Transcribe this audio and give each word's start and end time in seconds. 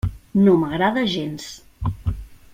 No 0.45 0.55
m'agrada 0.61 1.03
gens. 1.17 1.47